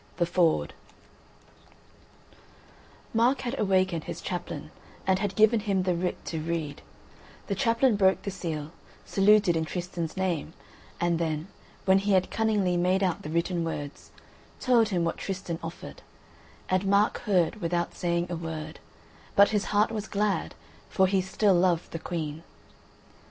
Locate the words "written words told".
13.29-14.89